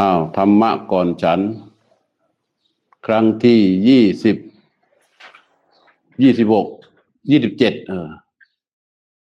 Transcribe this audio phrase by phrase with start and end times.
[0.00, 1.40] อ้าวธรรมะก่อนฉัน
[3.06, 4.36] ครั้งที่ยี่สิบ
[6.22, 6.66] ยี่สิบหก
[7.30, 8.10] ยี่สิบเจ็ดเออ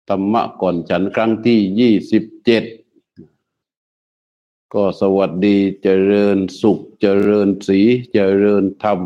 [0.09, 2.65] ธรรมะก่อนฉันครั้งที่ยี่สิบเจ็ด
[4.75, 7.81] ก็สวัสดีเจริญสุขเจริญสี
[8.13, 8.99] เจริญธรรม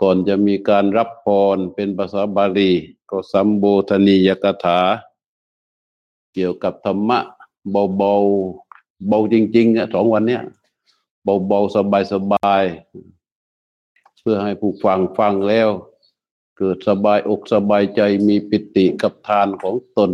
[0.00, 1.26] ก่อนจะมีการรับพ
[1.56, 2.72] รเป็นภาษาบาลี
[3.10, 4.80] ก็สัมโบธนียกถา
[6.34, 7.18] เกี่ยวกับธรรมะ
[7.70, 8.67] เบาๆ
[9.06, 10.42] เบาจริงๆเนี่ยสองวันเนี้ย
[11.48, 11.74] เบาๆ
[12.12, 15.68] สบายๆเพื่อให้ผู้ฟังฟังแล้ว
[16.58, 20.10] เกิดสบายอกสบายใจมีปิติกับทานของตน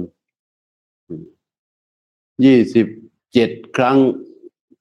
[2.45, 2.86] ยี่สิบ
[3.32, 3.98] เจ็ดครั้ง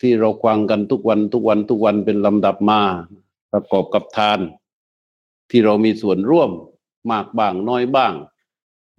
[0.01, 2.81] ที่เราฟังกันทุกวันทุกวันทุกวันเป็นลำดับมา
[3.51, 4.39] ประกอบกับทาน
[5.49, 6.51] ที่เรามีส่วนร่วม
[7.11, 8.13] มากบ้างน้อยบ้าง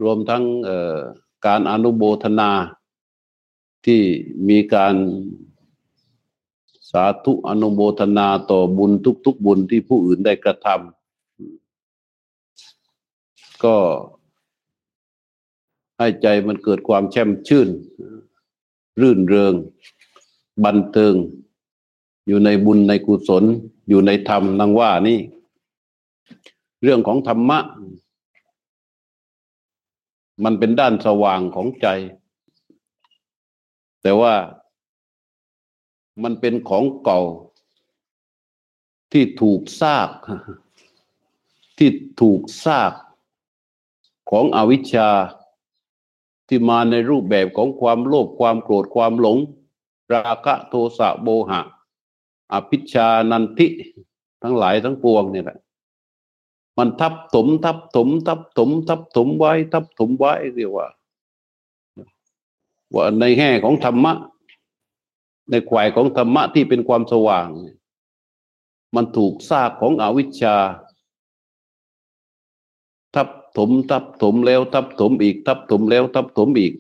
[0.03, 0.45] รวมทั้ง
[1.47, 2.51] การอนุโบทนา
[3.85, 4.03] ที่
[4.49, 4.95] มีการ
[6.91, 8.93] สาธุอนุโมทนาต่อบุญ
[9.25, 13.77] ทุก ๆ บุญที่ผู้อื่นได้กระทำก็
[15.99, 17.69] ให้ใจมันเกิดความแช่มชื่น
[19.01, 19.55] รื่นเริง
[20.65, 21.15] บันเทิง
[22.27, 23.45] อยู่ในบุญในกุศล
[23.89, 25.19] อยู่ในธรรมนังว่านี่
[26.83, 27.59] เรื่องของธรรมะ
[30.45, 31.87] มันเป็นด้านสว่างของใจ
[34.05, 34.35] แต่ว่า
[36.23, 37.21] มันเป็นของเก่า
[39.13, 40.11] ที่ถูกซาก
[41.79, 42.93] ที่ถูกซาก
[44.31, 45.11] ของอวิชชา
[46.49, 49.39] ที่มาในรูปแบบของความโลภความโกรธความหลง
[50.13, 51.61] ราคะโทสะโบหะ
[52.53, 53.67] อภิชานันทิ
[54.43, 55.59] ทั้งหลายทั้งปวงนี่แหละ
[56.79, 60.87] มันทับถมทับถมทับถมทับถมไว้ ทับถมไว้เรียกว่า
[62.95, 64.13] ว่าในแง่ของธรรมะ
[65.51, 67.49] ในขวายของธรรมะที่เป็นความสว่าง
[68.95, 70.57] มันถูกซากของอวิชชา
[73.15, 76.73] ทับถมทับถมแล้ว ทับถมอีก ทับถมแล้ว ทับถมอีก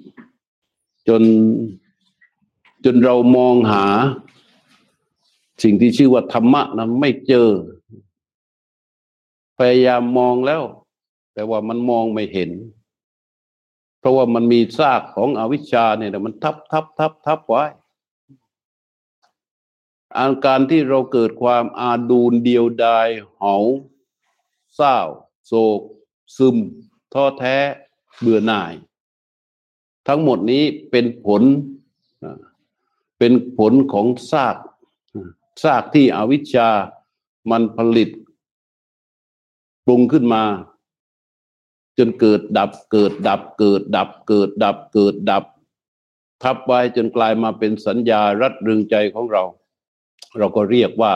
[1.08, 1.22] จน
[2.84, 3.84] จนเรามองหา
[5.62, 7.48] สิ่งที่ชื่อว่าธรรมะนะไม่เจอ
[9.58, 10.62] พยายามมองแล้ว
[11.34, 12.50] แต่ว่ามันมองไม่เห็น
[14.04, 17.64] เพราะว่ามันมีซากของอวิชชาเนี่ยมันทับทับทับทับไว้
[20.18, 23.56] อาการที่เราเกิดความอาดูนเดียวดายเหา
[24.74, 24.96] เศร้า
[25.46, 25.80] โศก
[26.36, 26.56] ซึม
[27.12, 27.56] ท้อแท้
[28.20, 28.72] เบื่อหน่าย
[30.08, 31.42] ทั้งหมดนี้เป็นผล
[33.18, 34.56] เป็นผลของซาก
[35.62, 36.68] ซากที่อวิชชา
[37.50, 38.10] มันผลิต
[39.86, 40.42] ปรุงขึ้นมา
[41.98, 45.44] จนเกิดดับเกิดดับเกิดดับเกิดดับเกิดดับ
[46.42, 49.42] ทับไว้จนกลายมาเป็นสัญญารัดรึงใจของเรา
[50.38, 51.14] เราก็เรียกว่า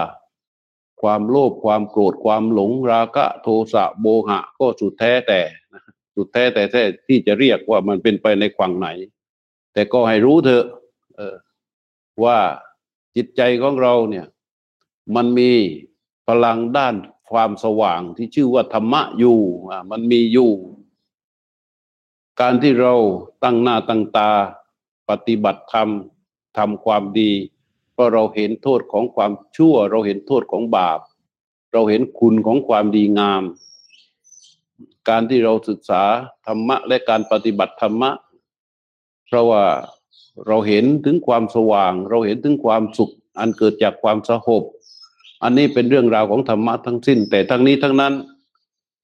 [1.03, 5.41] ความโลภความโกรธความหลงราคะโทสะโบหะ ก็สุดแท้แต่
[6.15, 8.89] สุดแท้แต่แท้ที่จะเรียกว่ามันเป็นไปในฝั่งไหน
[9.73, 10.65] แต่ก็ให้รู้เถอะ
[12.25, 12.39] ว่า
[13.17, 14.27] จิตใจของเราเนี่ย
[15.17, 15.51] มันมี
[16.29, 16.95] พลังด้าน
[17.31, 19.39] ความสว่างที่ชื่อว่าธรรมะอยู่
[19.91, 20.53] มันมีอยู่
[22.41, 22.95] การที่เรา
[23.43, 24.31] ตั้งหน้าตั้งตา
[25.09, 25.89] ปฏิบัติธรรม
[26.59, 27.33] ทำความดี
[27.93, 31.01] เพราะเราเห็นโทษของความชั่ว เราเห็นโทษของบาป
[31.73, 33.43] เราเห็นคุณของความดีงาม
[35.09, 36.03] การที่เราศึกษา
[36.47, 38.11] ธรรมะและการปฏิบัติธรรมะ
[39.27, 39.65] เพราะว่า
[40.47, 44.63] เราเห็นถึงความสว่าง เราเห็นถึงความสุขอันเกิดจากความสงบ
[45.43, 48.15] อันนี้เป็นเรื่องราวของธรรมะทั้งสิ้น แต่ทั้งนี้ทั้งนั้น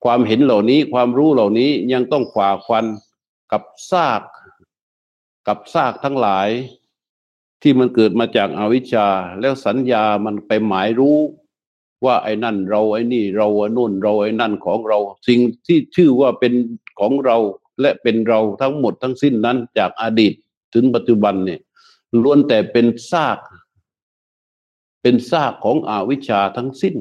[0.05, 2.87] ความเห็นเหล่านี้ความรู้เหล่านี้ยังต้องขวาควัน
[3.53, 4.23] กับซาก
[5.49, 6.49] กับซากทั้งหลาย
[7.63, 9.07] ที่มันเกิดมาจากอาวิชชา
[9.41, 11.19] แล้วสัญญามันไปหมายรู้
[12.05, 16.53] ว่าไอ้นั่นเราไอ้นี่เราไอ้นู่นเราไอ้นั่นของเรา สิ่งที่ชื่อว่าเป็น
[17.01, 17.37] ของเรา
[17.81, 20.33] และเป็นเราทั้งหมดทั้งสิ้นนั้นจากอดีต
[20.75, 21.61] ถึงปัจจุบันเนี่ย
[22.23, 23.39] ล้วนแต่เป็นซาก
[25.05, 26.97] เป็นซากของอวิชชาทั้งสิ้น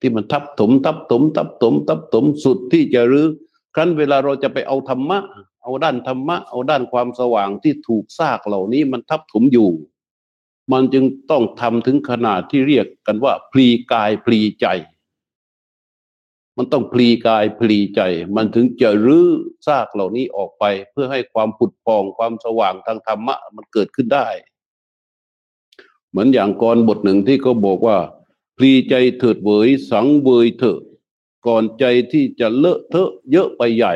[0.00, 3.28] ที่มันทับถม ทับถม ทับถม ทับถมสุดที่จะรื้อ
[3.74, 5.18] ครั้นเวลาเราจะไปเอาธรรมะ
[5.62, 9.70] เอาด้านธรรมะ เอาด้านความสว่างที่ถูกซากเหล่านี้มันทับถมอยู่
[10.72, 14.66] มันจึงต้องทำถึงขนาดที่เรียกกันว่า พลีกายพลีใจ
[16.56, 18.00] มันต้องพลีกายพลีใจ
[18.36, 19.28] มันถึงจะรื้อ
[19.66, 24.28] ซากเหล่านี้ออกไป เพื่อให้ความผุดพองความสว่างทางธรรมะ มันเกิดขึ้นได้
[26.10, 27.98] เหมือนอย่างกรบทหนึ่งที่เขาบอกว่า
[28.56, 30.78] พลีใจเถิดเวยสังเวยเถอะ
[31.46, 33.94] ก่อนใจที่จะเลอะเทอะเยอะไปใหญ่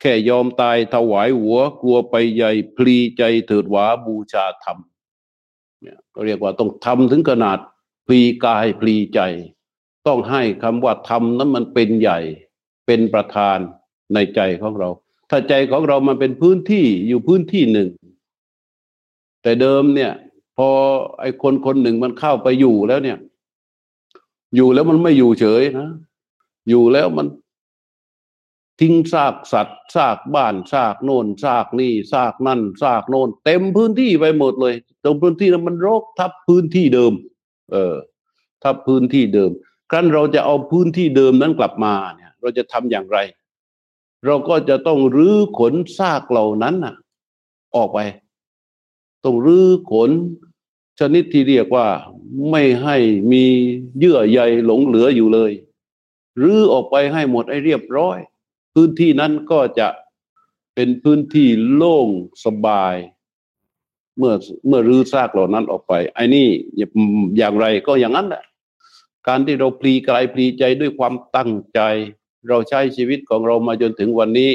[0.00, 4.78] แค่ยอมตายถวายหัวกลัวไปใหญ่พลีใจเถิดหวาบูชาธรรม
[5.82, 7.58] เนี่ยก็เรียกว่าต้องทำถึงขนาด
[8.06, 9.20] พลีกายพลีใจ
[10.06, 12.18] ต้องให้คำว่าทำนั้นมันเป็นใหญ่
[12.86, 13.58] เป็นประธาน
[14.14, 14.88] ในใจของเรา
[15.30, 17.88] ถ้าใจของเรามันเป็นพื้นที่อยู่พื้นที่หนึ่ง
[19.42, 20.12] แต่เดิมเนี่ย
[20.56, 20.68] พอ
[21.20, 23.18] ไอ้คนคนหนึ่งมันเข้าไปอยู่แล้วเนี่ย
[24.56, 25.90] อยู่แล้วมันไม่อยู่เฉยนะ
[26.68, 27.26] อยู่แล้วมัน
[28.80, 34.74] ทิ้งซากสัตว์ซากบ้านซากโน่นซากนี่ซากนั่นซากโน่นเต็มพื้นที่ไปหมดเลย
[35.04, 37.12] ตรงพื้นที่นั้นมันรกทับพื้นที่เดิม
[37.72, 37.94] เออ
[38.62, 39.50] ทับพื้นที่เดิม
[39.90, 43.18] ครั้นเราจะเอาพื้นที่เดิมนั้นกลับมาเนี่ย เราจะทำอย่างไร
[44.26, 46.94] เราก็จะต้องรื้อขนซากเหล่านั้นน่ะ
[47.76, 47.98] ออกไป
[49.26, 50.10] ต้องรื้อขน
[51.00, 51.86] ชนิดที่เรียกว่า
[52.50, 52.96] ไม่ให้
[53.32, 53.44] มี
[53.98, 55.52] เยื่อใยหลงเหลืออยู่เลย
[56.42, 58.18] รื้อออกไปให้หมดให้เรียบร้อย
[58.74, 59.88] พื้นที่นั้นก็จะ
[60.74, 62.08] เป็นพื้นที่โล่ง
[62.44, 62.94] สบาย
[64.18, 64.34] เมื่อ
[64.66, 66.48] เมื่อรื้อซากเหล่านั้นออกไป ไอ้นี่
[67.38, 68.44] อย่างไรก็อย่างนั้นแหละ
[69.28, 71.80] การที่เราพลีกายพลีใจด้วยความตั้งใจ
[72.48, 74.50] เราใช้ชีวิตของเรามาจนถึงวันนี้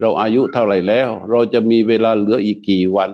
[0.00, 3.10] เราอายุเท่าไหร่แล้ว เราจะมีเวลาเหลืออีกกี่วัน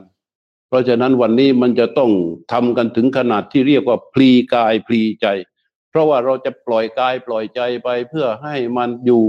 [0.70, 2.10] เพราะฉะนั้นวันนี้มันจะต้อง
[2.52, 5.26] ทำกันถึงขนาดที่เรียกว่าพลีกายพลีใจ
[5.90, 9.24] เพราะว่าเราจะปล่อยกายปล่อยใจไปเพื่อให้มันอยู่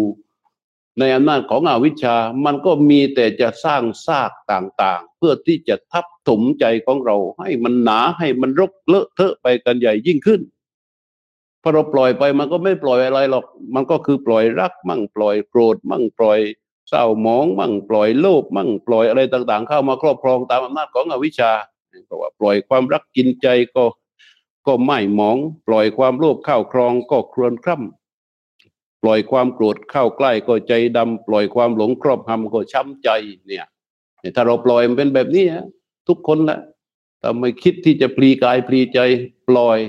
[1.00, 2.16] ในอำนาจของอวิชชา
[2.46, 10.42] มันก็มีแต่จะสร้างซากต่างๆ เพื่อที่จะทับถมใจของเรา ให้มันหนาให้มันรกเลอะเทอะไปกันใหญ่ยิ่งขึ้น
[11.62, 13.46] พอเราปล่อยไปมันก็ไม่ปล่อยอะไรหรอก
[13.76, 16.40] มันก็คือปล่อยรัก มั่งปล่อยโกรธ มั่งปล่อย
[16.92, 21.52] เศร้าหมองมั่งปล่อยโลภมั่งปล่อยอะไรต่าง ๆ เข้ามาครอบครองตามอำนาจของอวิชชา
[22.06, 23.86] เพราะว่าปล่อยความรักกินใจก็
[24.68, 33.10] ก็ไม่หมอง ปล่อยความโลภเข้าครองก็ครวนคร่ำปล่อยความโกรธเข้าใกล้ก็ใจดำปล่อยความหลงครอบงำก็ช้ำใจ
[33.48, 33.66] เนี่ย
[34.36, 35.46] ถ้าเราปล่อยมันเป็นแบบนี้
[36.08, 36.60] ทุกคนละ
[37.20, 39.00] แต่ไม่คิดที่จะพลีกายพลีใจ
[39.50, 39.80] ปล่อย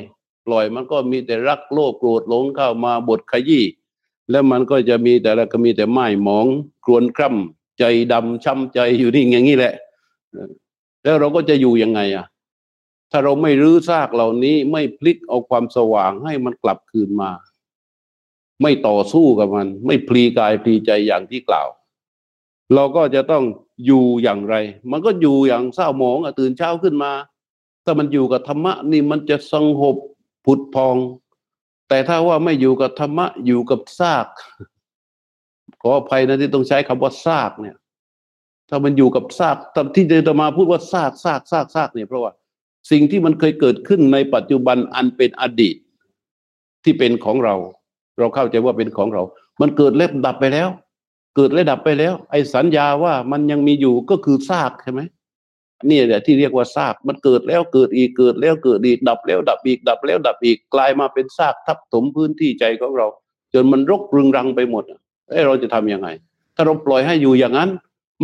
[0.47, 3.65] ปล่อยมันก็มีแต่รักโลภโกรธหลงเข้ามาบทขยี้
[4.31, 6.47] แล้วมันก็จะมีแต่ละก็มีแต่ไม้หมอง
[6.85, 9.75] กรวนคร่ำใจดำช้ำใจอยู่นี่อย่างนี้แหละ
[11.03, 12.27] แล้วเราก็จะอยู่ยังไงอะ
[13.11, 17.31] ถ้าเราไม่รื้อซากเหล่านี้ไม่พลิกเอาความสว่างให้มันกลับคืนมา
[18.63, 21.69] ไม่ต่อสู้กับมัน ไม่พลีกายพลีใจอย่างที่กล่าว
[22.75, 23.45] เราก็จะต้อง
[23.87, 24.55] อยู่อย่างไร
[24.91, 27.13] มันก็อยู่อย่างเศร้าหมองตื่นเช้าขึ้นมา
[27.85, 29.97] ถ้ามันอยู่กับธรรมะนี่มันจะสงบ
[30.45, 30.97] ผุดพอง
[31.89, 34.27] แต่ถ้าว่าไม่อยู่กับธรรมะอยู่กับซาก
[35.83, 37.77] ขออภัยนะที่ต้องใช้คำว่าซากเนี่ย
[38.69, 39.57] ถ้ามันอยู่กับซาก
[39.95, 42.33] ที่จะมาพูดว่าซากซากซากซากเนี่ยเพราะว่า
[42.91, 45.77] สิ่งที่มันเคยเกิดขึ้นในปัจจุบันอันเป็นอดีต
[46.85, 47.55] ที่เป็นของเรา
[48.19, 49.23] เราเข้าใจว่าเป็นของเรา
[49.61, 50.69] มันเกิดเล็บดับไปแล้ว
[51.37, 55.01] เกิดและดับไปแล้ว ไอ้สัญญาว่ามันยังมีอยู่ก็คือซากใช่ไหม
[55.91, 63.07] นี่แหละที่เรียกว่าซากมันเกิดแล้วเกิดอีกเกิดแล้วเกิดอีกดับแล้วดับอีกดับแล้วดับอีกกลายมาเป็นซากทับถมพื้นที่ใจของเรา
[63.55, 64.85] จนมันรกรึงรังไปหมด
[65.33, 66.09] เอ้เราจะทํำยังไง
[66.57, 67.71] ถ้าเราปล่อยให้อยู่อย่างนั้น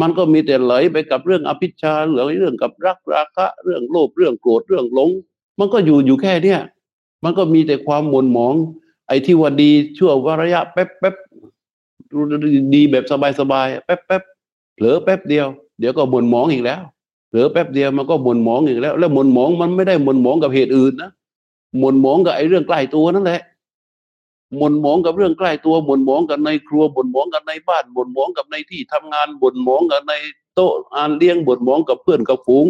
[0.00, 5.10] มันก็มีแต่ไหลไปกับเรื่องอภิชาเหลือเรื่องกับรักราคะ เรื่องโลภเรื่องโกรธเรื่องหลง
[5.58, 6.60] มันก็อยู่อยู่แค่เนี้ย
[7.24, 8.54] มันก็มีแต่ความหม่นหมอง
[9.08, 11.14] ไอ้ที่ว่าดีชั่ววระยะแป๊บแป๊บ
[12.74, 14.22] ดีแบบสบายสบายแป๊บแป๊บ
[14.74, 15.46] เผลอแป๊บเดียว
[15.80, 16.80] เดี๋ยวก็บ่นหมองอีกแล้ว
[17.28, 21.10] เผลอแป๊บเดียวมันก็บ่นหมองอีกแล้ว แล้วบ่นหมองมันไม่ได้บ่นหมองกับเหตุอื่นนะ
[21.82, 23.40] บ่นหมองกับไอ้เรื่องใกล้ตัวนั่นแหละ
[24.60, 30.12] บ่นหมองกับเรื่องใกล้ตัวบ่นหมองกับในครัวบ่นหมองกับในบ้านบ่นหมองกับในที่ทำงานบ่นหมองกับใน
[30.54, 32.66] โต๊ะอานเลี้ยงบ่นหมองกับเพื่อนกับฝูง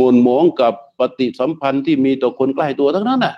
[0.00, 3.34] บ่นหมองกับปฏิสัมพันธ์ที่มีต่อคนใกล้ตัวทั้งนั้นน่ะ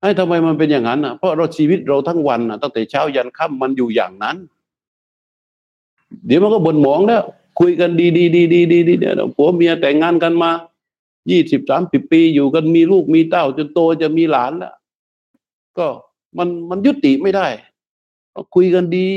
[0.00, 4.36] ไอ้ทำไมมันเป็นอย่างนั้นอะเพราะเราชีวิตเราทั้งวันอะตั้งแต่เช้ายันค่ำมันอยู่อย่างนั้น
[6.26, 7.22] เดี๋ยวมันก็บ่นหมองแล้ว
[7.60, 10.50] คุยกันดีดีดีดีดีดีเนี่ยผัวเมียแต่งงานกันมา
[11.30, 14.74] ยี่สิบสามสิบปีอยู่กันมีลูกมีเต้าจนโตจะมีหลานแล้ว
[15.78, 15.86] ก็
[16.38, 17.46] มันมันยุติไม่ได้
[18.54, 19.08] คุยกันดี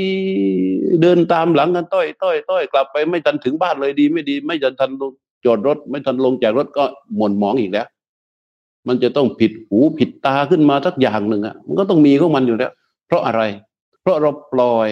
[1.02, 4.90] เดินตามหลังกันต้อยต้อยต้อยกลับไปไม่ทันถึงบ้านเลยดี ไม่ดี ไม่ทัน
[5.44, 6.84] จอดรถ ไม่ทันลงจากรถก็
[7.16, 7.86] หม่นหมองอีกแล้ว
[8.88, 12.72] มันจะต้องผิดหูผิดตาขึ้นมาสักอย่างหนึ่งอะมันก็ต้องมีของมันอยู่แล้ว
[13.06, 13.42] เพราะอะไร
[14.00, 14.88] เพราะเราปล่อย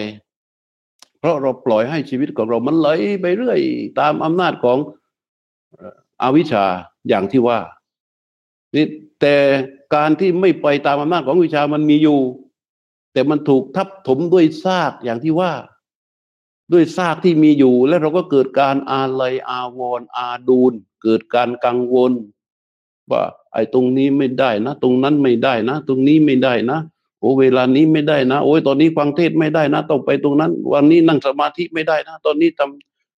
[1.19, 2.87] เพราะเราปล่อยให้ชีวิตของเรามันไหล
[3.21, 3.59] ไปเรื่อย
[3.99, 4.77] ตามอำนาจของ
[6.23, 6.65] อวิชชา
[7.09, 7.59] อย่างที่ว่า
[8.75, 8.85] นี่
[9.21, 9.35] แต่
[9.95, 12.19] การที่ไม่ไปตามอำนาจของวิชามันมีอยู่
[13.13, 15.53] แต่มันถูกทับถมด้วยซากอย่างที่ว่า
[16.73, 20.73] ด้วยซากที่มีอยู่ แล้วเราก็เกิดการอาลัยอาวรออาดูล
[21.03, 22.11] เกิดการกังวล
[23.11, 23.23] ว่า
[23.53, 26.79] ไอ้ตรงนี้ไม่ได้นะ ตรงนั้นไม่ได้นะ ตรงนี้ไม่ได้นะ
[27.19, 32.61] โอ้เวลานี้ไม่ได้นะ โอ้ยตอนนี้ฟังเทศไม่ได้นะ ต้องไปตรงนั้น วันนี้นั่งสมาธิไม่ได้นะ ตอนนี้ท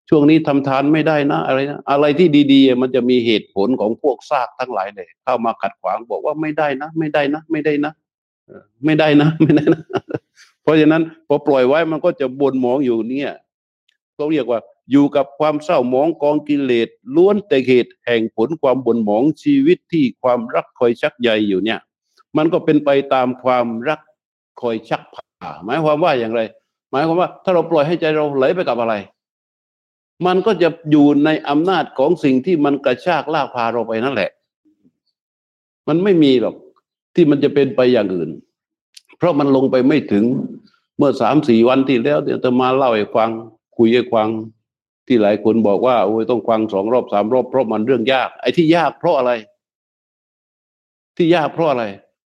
[0.09, 7.93] ช่วงนี้ทำทานไม่ได้นะ อะไรนะอะไรที่ดีๆ มันจะมีเหตุผลของพวกซากทั้งหลายเลยเข้ามาขัดขวางบอกว่าไม่ได้นะ ไม่ได้นะ ไม่ได้นะ
[8.85, 9.81] ไม่ได้นะไม่ได้นะ
[10.63, 13.31] เพราะฉะนั้นพอปล่อยไว้มันก็จะบนหมองอยู่เนี่ย
[14.15, 14.59] เขาเรียกว่า
[14.91, 21.79] อยู่กับความเศร้าหมองกองกิเลสล้วนแต่เหตุแห่งผลความบนหมองชีวิตที่ความรักคอยชักใยอยู่เนี่ย
[22.38, 24.00] มันก็เป็นไปตามความรัก
[24.62, 26.41] คอยชักพาหมายความว่าอย่างไร
[26.91, 28.93] หมายความว่า ถ้าเราปล่อยให้ใจเราไหลไปกับอะไร
[30.25, 34.31] มันก็จะอยู่ในอำนาจของสิ่งที่มันกระชากลากพาเราไปนั่นแหละ
[35.88, 36.55] มันไม่มีหรอก
[37.15, 38.29] ที่มันจะเป็นไปอย่างอื่น
[39.17, 40.25] เพราะมันลงไปไม่ถึง
[40.98, 43.29] เมื่อสามสี่วันที่แล้วเดี๋ยวจะมาเล่าให้ฟัง
[43.77, 44.27] คุยให้ฟัง
[45.07, 49.31] ที่หลายคนบอกว่าโอ้ยต้องฟังสองรอบสามรอบเพราะมันเรื่องยากไอ้ที่ยากเพราะอะไร
[51.17, 51.86] ที่ยากเพราะอะไร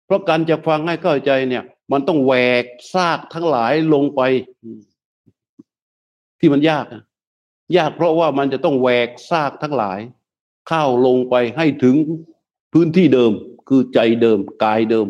[0.07, 2.65] เพราะการจะฟังให้เข้าใจเนี่ย มันต้องแหวก
[2.95, 4.21] ซากทั้งหลายลงไป
[6.41, 6.85] ที่มันยาก
[7.77, 9.99] ยากเพราะว่ามันจะต้องแหวกซากทั้งหลาย
[10.69, 11.97] เข้าลงไปให้ถึง
[12.73, 13.33] พื้นที่เดิม
[13.69, 15.09] คือใจเดิมกายเดิม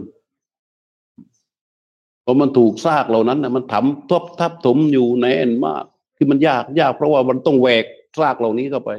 [2.27, 5.85] พราะมันถูกซากเหล่านั้นนะมันถมทบทับถมอยู่แน่นมาก
[6.17, 7.85] ที่มันยากยากเพราะว่ามันต้องแหวก
[8.19, 8.91] ซากเหล่านี้เข้าไป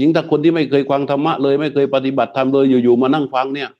[0.00, 3.70] ยิ่งถ้าคนที่ไม่เคยฟังธรรมะเลยไม่เคยปฏิบัติธรรมเลยอยู่ๆมานั่งฟังเนี่ย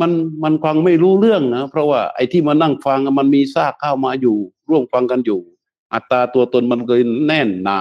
[0.00, 0.10] มัน
[0.44, 4.36] มันฟังไม่รู้เรื่องนะเพราะว่าไอ้ที่มานั่งฟังมันมีซากเข้ามาอยู่
[4.68, 5.40] ร่วมฟังกันอยู่
[5.92, 7.80] อัตตาตัวตนมันเลยแน่นหนา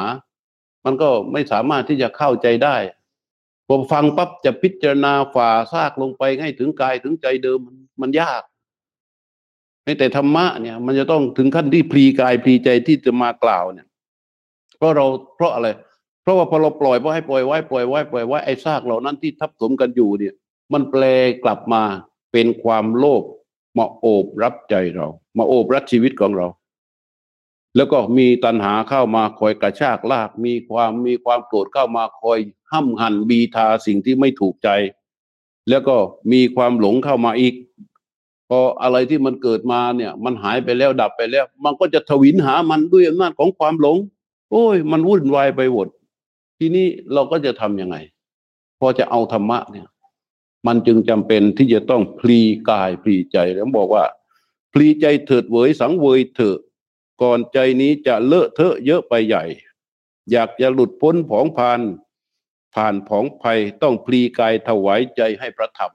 [0.86, 2.77] มันก็ไม่สามารถที่จะเข้าใจได้
[3.67, 7.59] พอฟังปั๊บจะพิจารณาฝ่าซากลงไปให้ถึงกายถึงใจเดิม
[8.01, 8.41] มันยาก
[10.00, 13.88] แต่ธรรมะเนี่ย มันจะต้องถึงขั้นที่พลีกายพลีใจที่จะมากล่าวเนี่ย
[14.77, 15.05] เพราะเรา
[15.36, 15.67] เพราะอะไร
[16.21, 20.33] เพราะว่าพอเราปล่อยว่าให้ปล่อยไว้ปล่อยไว้ปล่อยไว้ไอ้ซากเหล่านั้นที่ทับถมกันอยู่เนี่ย
[20.74, 21.03] มันแปล
[21.43, 21.83] กลับมา
[22.31, 23.24] เป็นความโลภ
[23.77, 25.07] มาโอบรับใจเรา
[25.38, 26.48] มาโอบรับชีวิตของเรา
[27.75, 32.39] แล้วก็มีตัณหาเข้ามาคอยกระชากลาก มีความมีความโกรธเข้ามาคอย
[32.71, 34.69] ห้ำหันบีทาสิ่งที่ไม่ถูกใจ
[35.69, 35.95] แล้วก็
[36.31, 37.55] มีความหลงเข้ามาอีก
[38.49, 43.97] พออะไรที่มันเกิดมาเนี่ย มันหายไปแล้วดับไปแล้ว มันก็จะทวินหามันด้วยอำนาจของความหลง
[44.51, 45.88] โอ้ย มันวุ่นวายไปหมด
[46.57, 47.97] ทีนี้เราก็จะทำยังไง
[48.79, 49.88] พอจะเอาธรรมะเนี่ย
[50.67, 54.05] มันจึงจำเป็นที่จะต้องพลีกายพลีใจแล้วบอกว่า
[54.73, 56.57] พลีใจเถิดเวยสังเวยเถอะ
[57.21, 59.43] ก่อนใจนี้จะเลอะเทอะเยอะไปใหญ่
[60.31, 61.81] อยากจะหลุดพ้นผองผ่าน
[62.75, 65.91] ผ่านผองภัยต้องพลีกายถวายใจให้พระธรรม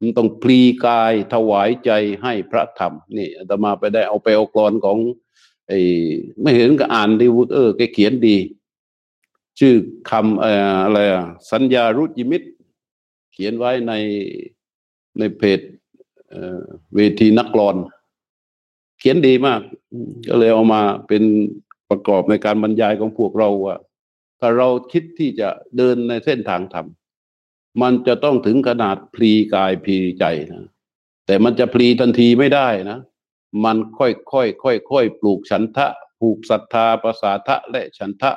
[0.00, 1.90] มันต้องพลีกายถวายใจ
[2.22, 4.98] ให้พระธรรมนี่อาตมาไปได้เอาไปเอากรอนของ
[5.68, 5.78] ไอ้
[6.40, 8.36] ไม่เห็นก็อ่านดีวุฒเออแกเขียนดี
[9.58, 9.74] ชื่อ
[10.10, 12.42] คำอะไรอะสัญญารุจิมิต
[13.32, 13.92] เขียนไว้ใน
[15.18, 15.60] ในเพจ
[16.94, 17.76] เวทีนักกรอน
[18.98, 19.60] เขียนดีมาก
[20.28, 21.22] ก็เลยเอามาเป็น
[21.90, 23.76] ประกอบในการบรรยายของพวกเราว่า
[24.40, 26.86] ถ้าเราคิดที่จะเดินในเส้นทางธรรม
[27.82, 30.68] มันจะต้องถึงขนาดพลีกายพลีใจนะ
[31.26, 32.98] แต่มันจะพลีทันทีไม่ได้นะ
[33.64, 35.86] มันค่อยค่อยค่อยค่อยปลูกฉันทะ
[36.20, 38.32] ผูกศรัทธาประสาทะและฉันทะ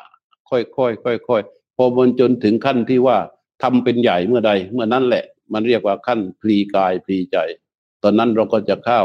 [0.50, 1.42] ค่อยค่อยค่อยค่อย
[1.78, 3.18] พอมันจนถึงขั้นที่ว่า
[3.64, 7.38] ทำเป็นใหญ่เมื่อใด เมื่อนั้นแหละ มันเรียกว่าขั้นพลีกายพลีใจ
[8.04, 9.02] ตอนนั้นเราก็จะเข้า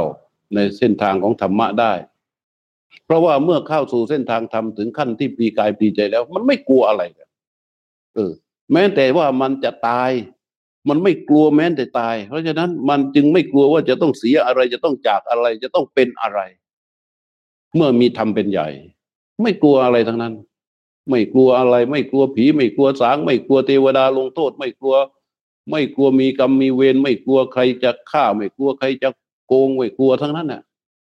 [0.54, 1.92] ในเส้นทางของธรรมะได้
[3.04, 7.02] เพราะว่าเมื่อเข้าสู่เส้นทางธรรมถึงขั้นที่พลีกายพลีใจแล้ว มันไม่กลัวอะไร
[8.14, 8.32] เออ
[8.72, 10.10] แม้แต่ว่ามันจะตาย
[10.88, 16.40] มันไม่กลัวแม้แต่ตาย เพราะฉะนั้นมันจึงไม่กลัวว่าจะต้องเสียอะไรจะต้องจากอะไร จะต้องเป็นอะไร
[17.74, 18.68] เมื่อมีทำเป็นใหญ่
[19.42, 20.34] ไม่กลัวอะไรทั้งนั้น
[21.10, 24.96] ไม่กลัวอะไร ไม่กลัวผี ไม่กลัวสาง ไม่กลัวเทวดาลงโทษ ไม่กลัว
[25.70, 29.08] ไม่กลัวมีกรรมมีเวรไม่กลัวใครจะฆ่า ไม่กลัวใครจะ
[29.46, 30.62] โกงไม่กลัวทั้งนั้นน่ะ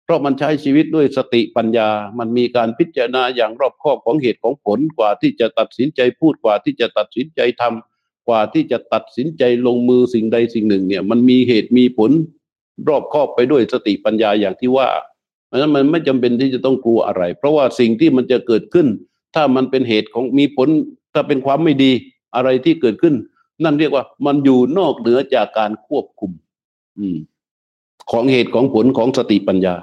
[0.04, 12.10] เพราะมันใช้ชีวิตด้วยสติปัญญา มันมีการพิจารณาอย่างรอบคอบของเหตุของผลกว่าที่จะตัดสินใจพูดกว่าที่จะตัดสินใจทำกว่าที่จะตัดสินใจลงมือสิ่งใดสิ่งหนึ่ง เนี่ย มันมีเหตุมีผล
[12.88, 14.88] รอบคอบไปด้วยสติปัญญาอย่างที่ว่า
[15.46, 18.86] เพราะนั้นมันไม่จำเป็นที่จะต้องกลัวอะไร เพราะว่าสิ่งที่มันจะเกิดขึ้น
[19.34, 20.68] ถ้ามันเป็นเหตุของมีผล
[21.14, 21.92] ถ้าเป็นความไม่ดี
[22.36, 23.14] อะไรที่เกิดขึ้น
[23.64, 26.30] นั่นเรียกว่ามันอยู่นอกเหนือจากการควบคุม
[26.98, 27.18] อืม
[28.10, 29.76] ของเหตุของผลของสติปัญญา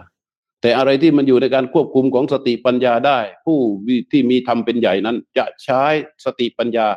[0.61, 3.59] แต่อะไรที่มันอยู่ในการควบคุมของสติปัญญาได้ ผู้
[4.11, 5.83] ที่มีธรรมเป็นใหญ่นั้น จะใช้
[6.25, 6.87] สติปัญญา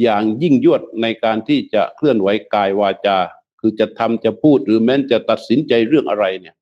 [0.00, 3.18] อย่างยิ่งยวดในการที่จะเคลื่อนไหวกายวาจา
[3.60, 6.54] คือจะทำจะพูดหรือแม้นจะตัดสินใจเรื่องอะไรเนี่ย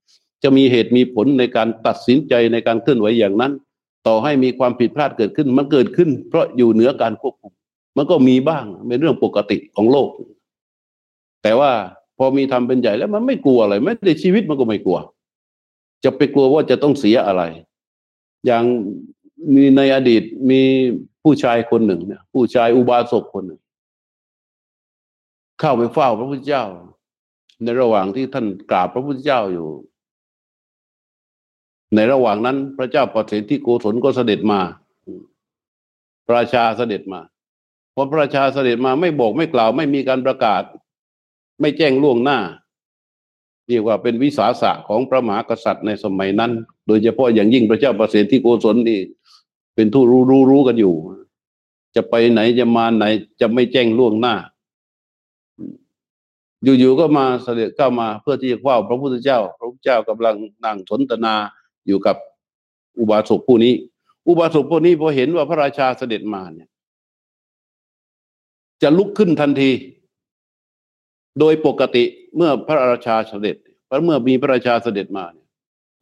[0.42, 3.52] จะมีเหตุมีผลในการตัดสินใจในการเคลื่อนไหวอย่างนั้น
[4.06, 7.52] ต่อให้มีความผิดพลาดเกิดขึ้นมันเกิดขึ้น เพราะอยู่เหนือการควบคุม
[7.96, 10.08] มันก็มีบ้างเป็นเรื่องปกติของโลก
[11.42, 11.72] แต่ว่า
[12.22, 14.98] พอมีทำเป็นใหญ่แล้วมันไม่กลัวอะไรไม่ได้ชีวิตมันก็ไม่กลัว
[16.04, 17.42] จะไปกลัวว่าจะต้องเสียอะไร
[18.46, 18.64] อย่าง
[19.54, 20.60] มีในอดีตมี
[21.22, 23.60] ผู้ชายคนหนึ่งเนี่ย ผู้ชายอุบาสกคนหนึ่ง
[25.60, 26.64] เข้าไปเฝ้าพระพุทธเจ้า
[27.62, 29.68] ในระหว่างที่ท่านกราบพระพุทธเจ้าอยู่
[31.94, 34.60] ในระหว่างนั้น พระเจ้าปเสนที่โกศลก็เสด็จมา
[36.26, 37.20] พระราชาเสด็จมา
[37.94, 40.62] พอพระราชาเสด็จมาไม่บอกไม่กล่าว ไม่มีการประกาศ
[41.60, 42.38] ไม่แจ้งล่วงหน้า
[43.68, 46.52] เรียกว่าเป็นวิสาสะของพระมหากษัตริย์ในสมัยนั้น
[46.86, 49.00] โดยเฉพาะอย่างยิ่งพระเจ้าประเสริฐที่โกศลนี่
[49.74, 50.94] เป็นทูรู้รู้รู้กันอยู่
[51.94, 53.04] จะไปไหนจะมาไหน
[53.40, 54.34] จะไม่แจ้งล่วงหน้า
[56.62, 61.34] อยู่ๆก็มาเสด็จเข้ามาเพื่อที่จะเฝ้าพระพุทธเจ้า พระพุทธเจ้ากำลังนั่งสนทนา
[61.86, 62.16] อยู่กับ
[62.98, 63.74] อุบาสกผู้นี้
[64.28, 66.68] อุบาสกผู้นี้พอเห็นว่าพระราชาเสด็จมาเนี่ย
[68.82, 69.70] จะลุกขึ้นทันที
[71.40, 72.04] โดยปกติ
[72.36, 73.56] เมื่อพระราชาเสด็จ
[73.88, 75.48] พระเมื่อมีพระราชาเสด็จมาเนี่ย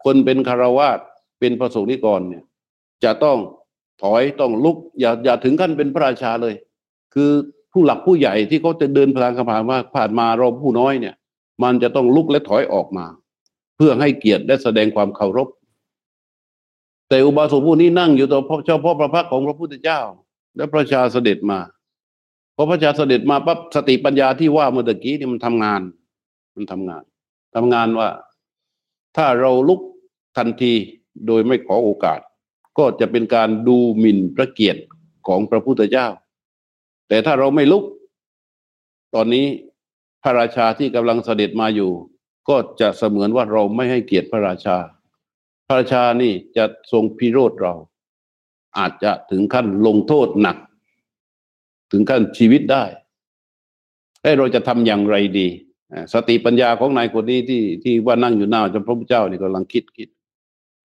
[0.05, 0.99] คนเป็นคารวาส
[1.39, 2.45] เป็นพระสงฆ์นิกรเนี่ย
[3.05, 3.39] จะต้อง
[4.03, 6.55] ถอยต้องลุก อย่าอย่าถึงขั้นเป็นพระราชาเลย
[7.15, 7.31] คือ
[7.73, 11.15] ผู้หลักผู้ใหญ่ที่เขาจะเดินพลางผ่านมาผ่านมาเราผู้น้อยเนี่ย
[11.63, 13.07] มันจะต้องลุกและถอยออกมา
[13.77, 15.49] เพื่อให้เกียรติและแสดงความเคารพ
[17.09, 20.01] แต่อุบาสกผู้นี้นั่งอยู่ต่อพระเจ้าพ่อพระพักของพระพุทธเจ้า
[20.57, 21.59] และพระชาเสด็จมา
[22.61, 25.81] พอพระชาเสด็จมาปั๊บสติปัญญาที่ว่าเมื่อตะกี้นี่มันทำงาน
[26.57, 27.03] มันทำงาน
[27.55, 28.09] ทำงานว่า
[29.17, 29.81] ถ้าเราลุก
[30.37, 30.73] ทันที
[31.27, 32.21] โดยไม่ขอโอกาส
[32.79, 34.83] ก็จะเป็นการดูหมิ่นพระเกียรติ
[35.27, 36.07] ของพระพุทธเจ้า
[37.09, 37.85] แต่ถ้าเราไม่ลุก
[39.15, 39.47] ตอนนี้
[40.23, 41.91] พระราชาที่กำลังเสด็จมาอยู่
[42.49, 44.77] ก็จะเสมือนว่าเราไม่ให้เกียรติพระราชา
[45.67, 47.75] พระราชานี่จะทรงพิโรธเรา
[48.79, 50.57] อาจจะถึงขั้นลงโทษหนัก
[51.91, 52.85] ถึงขั้นชีวิตได้
[54.23, 55.49] ให้เราจะทำอย่างไรดี
[56.13, 60.09] สติปัญญาของนายคนนี้ที่ที่ว่านั่งอยู่หน้าจนพระพุทธเจ้านี่กำลังคิดคิด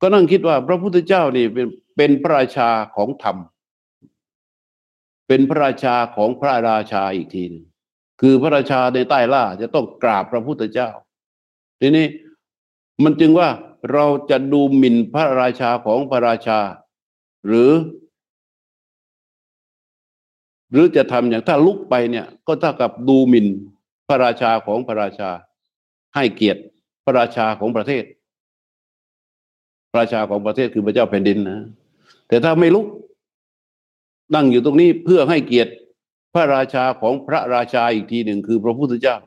[0.01, 1.67] ก็นั่งคิดว่า พระพุทธเจ้านี่เป็น
[1.97, 3.37] เป็นพระราชาของธรรม
[5.27, 7.65] เป็นพระราชาของพระราชาอีกทีนึง
[8.21, 10.89] คือพระราชาในใต้ล่าจะต้องกราบพระพุทธเจ้า
[11.79, 12.05] ทีนี้
[13.03, 13.49] มันจึงว่า
[13.93, 16.59] เราจะดูหมิ่นพระราชาของพระราชา
[17.47, 17.71] หรือ
[20.73, 23.47] หรือจะทำอย่างถ้าลุกไปเนี่ยก็เท่ากับดูหมิ่น
[24.07, 25.29] พระราชาของพระราชา
[26.15, 26.61] ให้เกียรติ
[27.05, 28.03] พระราชาของประเทศ
[29.89, 31.59] พระราชาของประเทศคือพระเจ้าแผ่นดินนะ
[32.27, 32.87] แต่ถ้าไม่ลุก
[34.35, 35.71] นั่งอยู่ตรงนี้เพื่อให้เกียรติ
[36.33, 39.17] พระราชาของพระราชาอีกทีหนึ่งคือพระพุทธเจ้า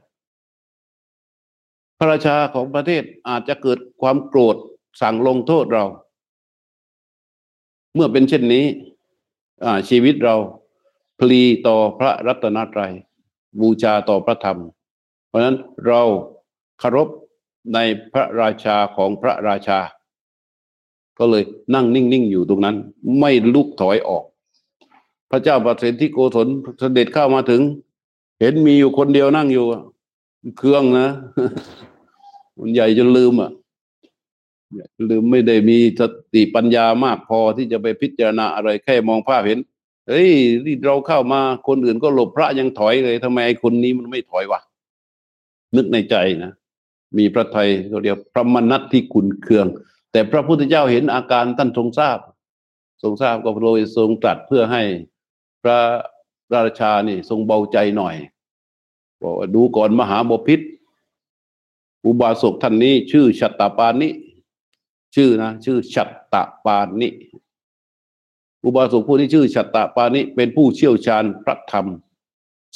[1.99, 4.57] พระราชาของประเทศอาจจะเกิดความโกรธ
[5.01, 5.85] สั่งลงโทษเรา
[7.95, 8.65] เมื่อเป็นเช่นนี้
[9.89, 10.37] ชีวิตเรา
[11.19, 12.93] พลีต่อพระรัตนตรัย
[13.61, 14.59] บูชาต่อพระธรรม
[15.29, 16.03] เพราะนั้นเรา
[16.79, 17.09] เคารพ
[17.75, 17.79] ใน
[18.13, 19.79] พระราชาของพระราชา
[21.19, 21.43] ก็เลย
[21.75, 22.77] นั่งนิ่งๆอยู่ตรงนั้น
[23.21, 24.25] ไม่ลุกถอยออก
[25.31, 26.47] พระเจ้าประเสนที่โกศล
[26.81, 27.63] เสด็จเข้ามาถึง
[28.41, 29.65] เห็นมีอยู่คนเดียวนั่งอยู่
[30.59, 31.09] เครื่องนะ
[32.59, 33.51] มันใหญ่จนลืมอะ
[35.11, 36.03] ลืมไม่ได้มีส
[36.35, 39.59] ติปัญญามากพอที่จะไปพิจารณาอะไรแค่มองภาพเห็น
[40.09, 40.31] เฮ้ย
[40.87, 44.61] เราเข้ามาคนอื่นก็หลบพระยังถอยเลยทำไมไอ้คนนี้มันไม่ถอยวะ
[45.77, 46.53] นึกในใจนะ
[47.19, 49.67] มีพระไทยเขาเรียกพระมนัตที่ขุนเคือง
[50.13, 52.19] แต่พระพุทธเจ้าเห็นอาการท่านทรงทราบ
[53.03, 54.83] ทรงทราบก็โดยทรงตรัสเพื่อให้
[55.63, 55.79] พระ
[56.55, 58.17] ราชานี่ทรงเบาใจหน่อย
[59.23, 60.61] บอกว่าดูก่อนมหาบพิษ
[62.05, 64.09] อุบาสกท่านนี้ ชื่อชัตตาปานิ
[65.15, 67.09] ชื่อนะ ชื่อชัตตาปานิ
[68.67, 71.87] อุบาสกผู้ที่ชื่อชัตตปานิเป็นผู้เชี่ยวชาญพระธรรม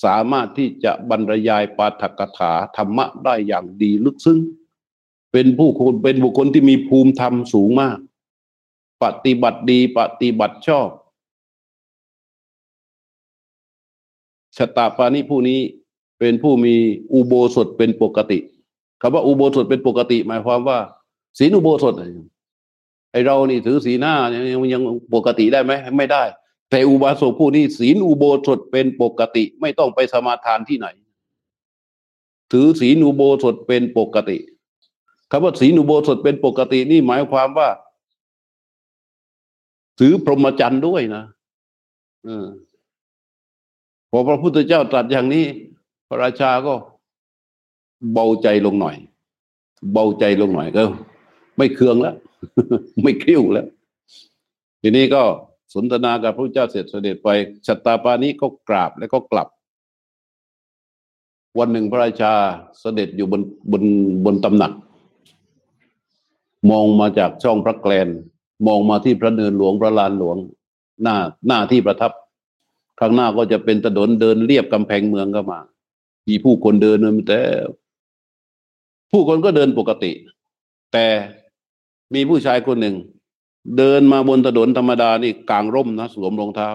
[0.04, 4.38] สามารถที่จะบรรยายปาฐกถาธรรมะได้อย่างดีลึกซึ้ง
[5.32, 7.98] เป็นผู้คนเป็นบุคคลที่มีภูมิธรรมสูงมาก
[9.02, 10.88] ปฏิบัติดีปฏิบัติชอบ
[14.56, 15.60] ชตาปานิผู้นี้
[16.18, 16.74] เป็นผู้มี
[17.12, 18.38] อุโบสถเป็นปกติ
[19.00, 20.78] คำว่าอุโบสถเป็นปกติ หมายความว่า
[21.38, 21.94] ศีลอุโบสถ
[23.12, 24.82] ไอเรานี่ถือศีลหน้ายังยัง
[25.14, 26.22] ปกติได้ไหมไม่ได้
[26.70, 30.88] แต่อุบาสกผู้นี้ศีลอุโบสถเป็นปกติ ไม่ต้องไปสมาทานที่ไหน
[32.52, 34.38] ถือศีลอุโบสถเป็นปกติ
[35.30, 37.68] คำว่าศีลอุโบสถเป็นปกตินี่หมายความว่า
[39.98, 41.24] ถือพรหมจรรย์ด้วยนะ
[42.26, 42.28] อ
[44.10, 45.44] พอพระพุทธเจ้าตรัสอย่างนี้
[46.08, 46.74] พระราชาก็
[48.12, 48.96] เบาใจลงหน่อย
[49.92, 50.82] เบาใจลงหน่อยก็
[51.58, 52.14] ไม่เคืองแล้ว
[53.02, 53.66] ไม่คิ้วแล้ว
[54.82, 55.22] ทีนี้ก็
[55.74, 57.28] สนทนากับพระเจ้าเสร็จเสด็จไป
[57.66, 59.48] ชัตตาปานี้ก็กราบแล้วก็กลับ
[61.58, 62.32] วันหนึ่งพระราชา
[62.80, 63.82] เสด็จอยู่บนบน
[64.24, 64.72] บนตำหนัก
[66.70, 68.08] มองมาจากช่องพระแกลน
[68.66, 70.36] มองมาที่พระเนินหลวงพระลานหลวง
[71.02, 71.16] หน้า
[71.48, 72.12] หน้าที่ประทับ
[73.00, 75.60] ข้างหน้าก็จะเป็นถนนเดินเรียบกำแพงเมืองก็มา
[76.28, 77.40] มีผู้คนเดินเนแต่
[79.10, 80.12] ผู้คนก็เดินปกติ
[80.92, 81.06] แต่
[82.14, 82.96] มีผู้ชายคนหนึ่ง
[83.76, 86.70] เดินมาบนถนนธรรมดานี่กลางร่มนะสวมรองเท้า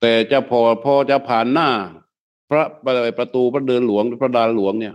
[0.00, 1.68] แต่จะพอพอจะผ่านหน้า
[2.50, 2.62] พระ
[3.18, 4.94] ประตูพระเดินหลวงพระดานหลวงเนี่ย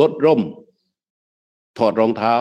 [0.00, 0.40] ลดร่ม
[1.78, 2.34] ถอดรองเท้า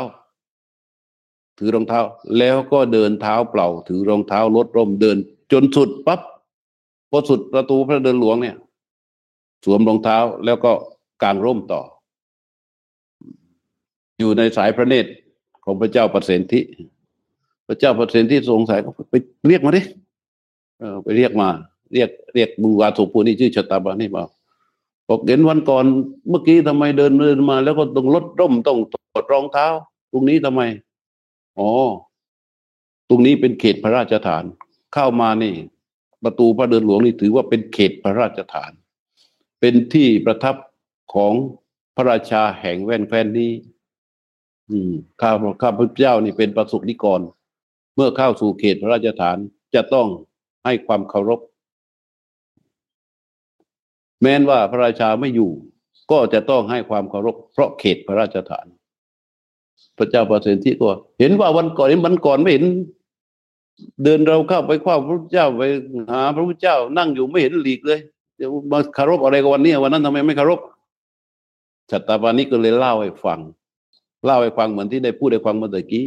[1.58, 2.02] ถือรองเท้า
[2.38, 5.18] แล้วก็เดินเท้าเปล่า ถือรองเท้าลดร่มเดิน
[5.52, 6.22] จนสุดปั๊บ
[7.10, 8.56] พอสุดประตูพระเดินหลวงเนี่ย
[9.66, 10.72] สวมรองเท้าแล้วก็
[11.24, 11.82] กางร่มต่อ
[14.20, 15.12] อยู่ในสายพระเนตร
[15.64, 16.62] ของพระเจ้าประสิทธิ
[17.68, 19.16] พระเจ้าประสิทธิสงสัยก็ไป
[19.48, 19.82] เรียกมาดิ
[20.80, 21.50] เออไปเรียกมา
[21.94, 24.24] เรียกเรียกบุวาสุภูนี่ชื่อชะตาบานี่มา
[25.08, 25.86] บอกเห็นวันก่อน
[26.30, 29.68] เมื่อกี้ทำไมเดินเดินมา แล้วก็ต้องลดร่มต้องถอดรองเท้า
[30.12, 30.62] ตรงนี้ทำไม
[31.60, 31.70] อ๋อ
[33.10, 34.44] ตรงนี้เป็นเขตพระราชฐาน
[34.94, 35.54] เข้ามานี่
[36.24, 38.72] ประตูพระเดินหลวงนี่ถือว่าเป็นเขตพระราชฐาน
[39.60, 40.56] เป็นที่ประทับ
[41.14, 41.34] ของ
[41.96, 43.52] พระราชาแห่งแว่นแคว้นนี้
[44.72, 47.22] อืมข้าข้าพเจ้านี่เป็นประสบนิกร
[47.96, 49.38] เมื่อเข้าสู่เขตพระราชฐาน
[49.76, 50.08] จะต้อง
[50.66, 51.40] ให้ความเคารพ
[54.22, 55.52] แม้นว่าพระราชาไม่อยู่
[56.12, 58.66] ก็จะต้องให้ความเคารพ เพราะเขตพระราชฐาน
[59.98, 62.66] พระเจ้าประสิทธิก็เห็นว่าวันก่อนเห็นวันก่อนไม่เห็น
[64.04, 65.64] เดินเราเข้าไปคว้าพระพุทธเจ้าไป
[66.12, 68.00] หา พระพุทธเจ้านั่งอยู่ไม่เห็นหลีกเลย
[68.40, 70.60] จะมาคารพอะไรกันวันนี้วันนั้นทำไมไม่คารพ
[71.90, 73.40] ชัตตาปานิก็เลยเล่าให้ฟัง
[74.26, 76.06] เล่าให้ฟังเหมือนที่ได้พูดให้ฟังเมื่อตะกี้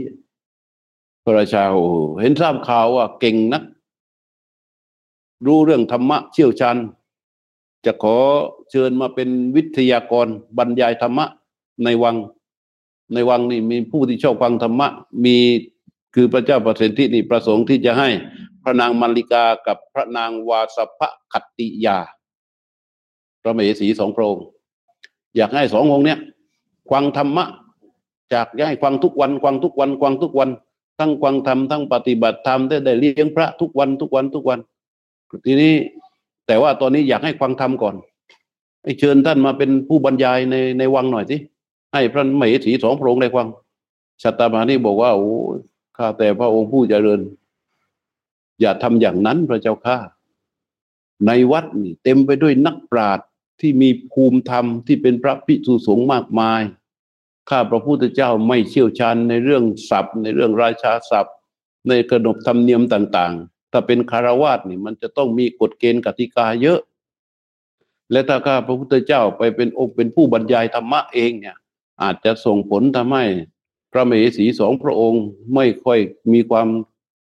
[1.25, 1.85] พระราชาโอ้
[2.21, 3.63] เห็นทราบข่าวว่าเก่งนัก
[5.47, 6.77] รู้เรื่องธรรมะเชี่ยวชาญ
[7.85, 8.17] จะขอ
[8.71, 10.27] เชิญมาเป็นวิทยากร
[10.59, 11.27] บรรยายธรรมะ
[11.85, 12.17] ในวัง
[13.13, 14.89] ในวังนี่มีผู้ที่ชอบฟังธรรมะ
[15.25, 15.37] มี
[16.15, 18.09] คือพระเจ้าประสิทธินี่ประสงค์ที่จะให้
[18.63, 21.01] พระนางมัลลิกากับพระนางวาสภ
[21.33, 21.99] คัตติยา
[23.43, 24.47] พระมเหสีสองพระองค์
[25.37, 26.19] อยากให้สององค์เนี้ย
[26.91, 27.45] ฟังธรรมะ
[28.33, 30.51] จากให้ฟังทุกวันฟังทุกวันฟังทุกวัน
[30.99, 34.59] ทั้งฟังธรรมทั้งปฏิบัติธรรมได้ได้เลี้ยงพระทุกวันทุกวันทุกวัน
[35.47, 35.75] ทีนี้
[36.47, 37.95] แต่ว่าตอนนี้อยากให้ฟังธรรมก่อน
[38.83, 41.37] ให้เชิญท่านมาเป็นผู้บรรยายในในวังหน่อยสิ
[41.93, 43.47] ให้พระมเหสีสองพระองค์ได้ฟัง
[44.23, 45.29] ชัตตามานี่บอกว่าโอ้
[45.97, 47.21] ข้าแต่พระองค์ผู้เจริญ
[48.61, 49.99] อย่าทำอย่างนั้นพระเจ้าข้า
[51.27, 53.27] ในวัดนี่เต็มไปด้วยนักปราชญ์
[53.61, 56.63] ที่มีภูมิธรรมที่เป็นพระภิกษุสงฆ์มากมาย
[57.51, 61.35] ข้าพระพุทธเจ้าไม่เชี่ยวชาญในเรื่องศัพท์ ในเรื่องราชาศัพท์
[61.89, 66.81] ในขนบธรรมเนียมต่าง ๆ ถ้าเป็นคารวาสนี่มันจะต้องมีกฎเกณฑ์กติกาเยอะ
[68.13, 71.57] และถ้าข้าพระพุทธเจ้าไปเป็นองค์เป็นผู้บรรยายธรรมะเองเนี่ย
[72.03, 73.25] อาจจะส่งผลทำให้
[73.93, 75.99] พระมเหสีสองพระองค์ไม่ค่อย
[76.33, 76.69] มีความ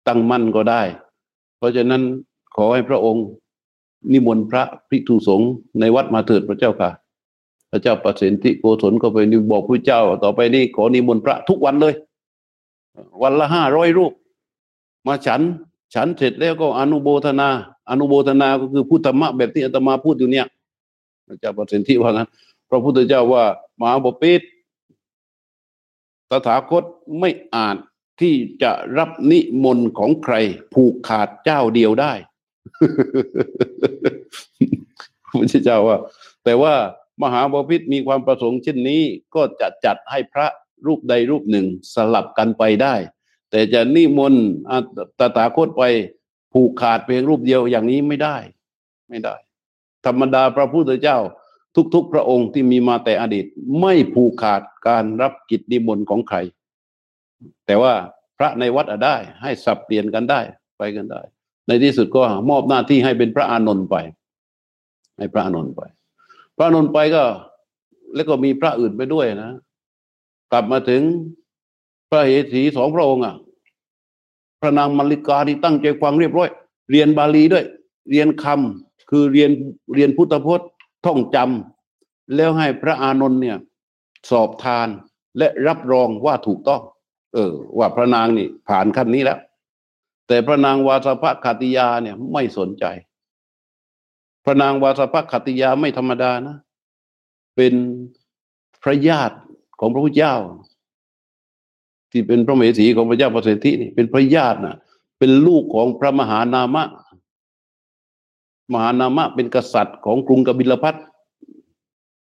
[0.08, 0.84] ตั้งมั่นก็ได้
[1.58, 2.02] เพราะฉะนั้น
[2.56, 3.26] ขอให้พระองค์
[4.12, 6.92] นิมนต์พระภิกษุสงฆ์ในวัดมาเถิดพระเจ้าค่ะ
[7.72, 11.94] พระเจ้าประสิทธิโกศลก็ไปนิบอกพระเจ้า ต่อไปนี้ขอนิมนต์พระทุกวันเลย
[13.22, 14.14] วันละห้าร้อยรูป
[15.08, 15.42] มาฉัน
[15.94, 17.50] ฉันเสร็จแล้วก็อนุโบทนา
[17.90, 20.48] อนุโบทนาก็คือพุทธมะแบบที่อาตมาพูดอยู่เนี่ย
[21.28, 22.30] พระเจ้าประสิทธิว่างั้น
[22.70, 23.44] พระพุทธเจ้าว่า
[23.80, 24.46] มหาบพิตร
[26.30, 26.84] ตถาคต
[27.20, 27.78] ไม่อาจ
[28.22, 30.36] ที่จะรับนิมนต์ของใคร
[30.74, 32.14] ผูกขาดเจ้าเดียวได้
[35.30, 35.98] พระเจ้าว่า
[36.44, 36.74] แต่ว่า
[37.22, 39.02] มหาบพิตรมีความประสงค์เช่นนี้
[39.36, 40.48] ก็จะจัดให้พระ
[40.86, 42.96] รูปใดรูปหนึ่งสลับกันไปได้
[43.52, 44.46] แต่จะนิมนต์
[45.20, 45.84] ตถาคตไป
[46.54, 48.38] ผูกขาดเพียงรูปเดียวอย่างนี้ไม่ได้
[49.10, 49.36] ไม่ได้
[50.06, 51.18] ธรรมดาพระพุทธเจ้า
[51.94, 53.46] ทุกๆ พระองค์ที่มีมาแต่อดีต
[53.82, 56.38] ไม่ผูกขาดการรับกิจนิมนต์ของใคร
[57.66, 57.94] แต่ว่า
[58.38, 60.42] พระในวัดอะได้ ให้สับเปลี่ยนกันได้
[60.78, 61.22] ไปกันได้
[61.68, 63.96] ในที่สุดก็มอบหน้าที่ให้เป็นพระอานนท์ไป
[65.18, 65.82] ให้พระอานนท์ไป
[66.60, 67.24] พระนนไปก็
[68.16, 69.52] แล้วก็มีพระอื่นไปด้วยนะ
[70.52, 71.02] กลับมาถึง
[72.10, 73.36] พระเหสีสองพระองค์อะ
[74.62, 76.50] พระนางมัลลิกาที่ตั้งใจฟังเรียบร้อย
[76.92, 77.66] เรียนบาลีด้วย
[78.10, 79.52] เรียนคำคือเรียน
[79.94, 80.70] เรียนพุทธพจน์
[81.06, 83.58] ท่องจำแล้วให้พระอานนท์เนี่ย
[84.32, 84.88] สอบทาน
[85.38, 86.82] และรับรองว่าถูกต้อง
[87.34, 89.40] เออ ว่าพระนางนี่ผ่านขั้นนี้แล้ว
[90.28, 92.86] แต่พระนางวาสภคติยาเนี่ยไม่สนใจ
[94.44, 96.58] พระนางวาสภคติยาไม่ธรรมดานะ
[97.56, 97.74] เป็น
[98.84, 99.38] พระญาติ
[99.80, 100.36] ของพระพุทธเจ้า
[102.12, 104.76] ที่เป็นพระเมสีของพระเจ้าประสิทธินี่เป็นพระญาตินะ
[105.20, 106.84] เป็นลูกของพระมหานามะ
[108.74, 110.96] มหานามะเป็นกษัตริย์ของกรุงกบิลพัท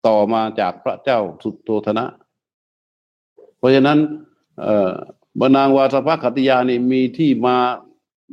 [0.06, 2.04] ต่อมาจากพระเจ้าสุโธธนะ
[3.58, 3.98] เพราะฉะนั้น
[5.40, 7.56] บนางวาสภคติยานี่มีที่มา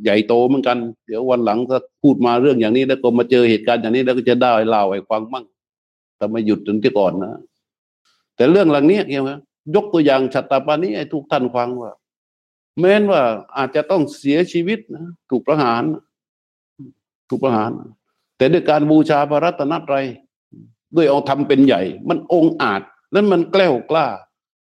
[0.04, 0.78] ใหญ่โตเหมือนกัน
[1.08, 5.46] เดี๋ยววันหลังก็พูดมาเรื่องอย่างนี้แล้วก็มาเจอเหตุการณ์อย่างนี้แล้วก็จะได้เล่าให้ฟังมั่ง
[6.18, 7.32] แต่มาหยุดจนที่ก่อนนะ
[8.36, 9.38] แต่เรื่องหลังนี้เกี่ยวกับ
[9.76, 11.92] ยกตัวอย่างชัตตาปานี้ให้ทุกท่านฟังว่า
[12.80, 13.22] แม้นว่า
[13.58, 15.84] อาจจะต้องเสียชีวิตนะถูกประหาร
[17.30, 17.70] ถูกประหาร
[18.38, 20.06] แต่ด้วยการบูชาพระรัตนตรัย
[20.96, 22.82] ด้วยเอาทำเป็นใหญ่ มันองอาจ
[23.12, 24.08] แล้วมันแกล้วกล้า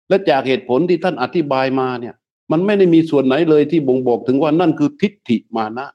[0.10, 2.16] และจากเหตุผลที่ท่านอธิบายมาเนี่ย
[2.52, 5.88] มันไม่ได้มีส่วนไหนเลยที่บ่งบอกถึงว่านั่นคือทิฏฐิมานะ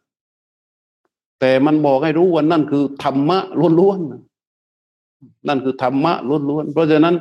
[1.40, 3.38] แต่มันบอกให้รู้ว่านั่นคือธรรมะ
[3.80, 7.14] ล้วนๆนั่นคือธรรมะล้วนๆเพราะฉะนั้น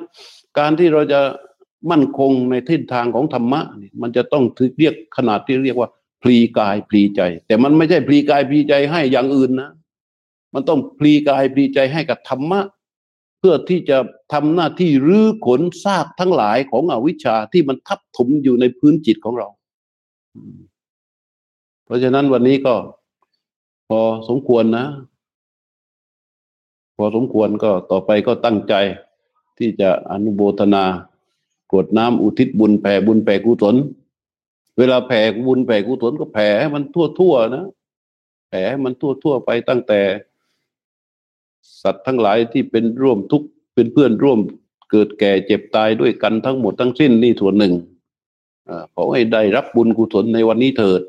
[0.60, 1.22] การที่เราจะ
[1.92, 4.44] มั่นคงในทิศทางของธรรมะนี่มันจะต้อง
[4.78, 5.90] เรียกขนาดที่เรียกว่า
[6.22, 9.72] พลีกายพลีใจ แต่มันไม่ใช่พลีกายพลีใจให้อย่างอื่นนะ
[10.54, 12.60] มันต้องพลีกายพลีใจให้กับธรรมะ
[13.48, 13.98] พื่อที่จะ
[14.34, 19.48] ทำหน้าที่รื้อขนซากทั้งหลายของอวิชชาที่มันทับถมอยู่ในพื้นจิตของเรา
[21.86, 22.76] เพราะฉะนั้นวันนี้ก็
[23.90, 24.86] พอสมควรนะ
[26.98, 28.74] พอสมควรก็ต่อไปก็ตั้งใจ
[29.58, 30.84] ที่จะอนุโมทนา
[31.72, 33.76] กรวดน้ำอุทิศบุญแผ่บุญแผ่กุศล
[34.78, 37.66] เวลาแผ่บุญแผ่กุศลก็แผ่ให้มันทั่วทั่วนะ
[38.50, 40.02] แผ่ให้มันทั่วทั่วไปตั้งแต่
[41.84, 43.44] สัตว์ทั้งหลายที่เป็นร่วมทุก
[43.76, 44.40] เป็นเพื่อนร่วม
[44.92, 47.74] เกิดแก่เจ็บตายด้วยกันทั้งหมดทั้งสิ้นนี่ส่วนหนึ่ง
[48.70, 51.02] อขอให้ได้รับบุญกุศลในวันนี้เถิด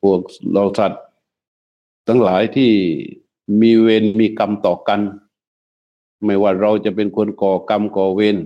[0.00, 0.20] พวก
[0.52, 1.02] เราสัตว์
[2.08, 2.70] ทั้งหลายที่
[3.60, 5.00] มีเวรมีกรรมต่อกัน
[6.24, 8.36] ไม่ว่าเราจะเป็นคนก่อกรรมก่อเวร